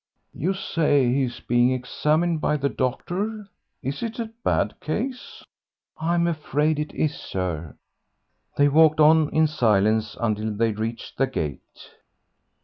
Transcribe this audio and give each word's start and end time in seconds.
"You 0.33 0.55
say 0.55 1.13
he's 1.13 1.41
being 1.41 1.71
examined 1.71 2.41
by 2.41 2.57
the 2.57 2.69
doctor. 2.69 3.47
Is 3.83 4.01
it 4.01 4.17
a 4.17 4.31
bad 4.43 4.79
case?" 4.79 5.43
"I'm 5.95 6.25
afraid 6.25 6.79
it 6.79 6.91
is, 6.95 7.13
sir." 7.15 7.75
They 8.57 8.67
walked 8.67 8.99
on 8.99 9.29
in 9.29 9.45
silence 9.45 10.17
until 10.19 10.53
they 10.55 10.71
reached 10.71 11.19
the 11.19 11.27
gate. 11.27 11.91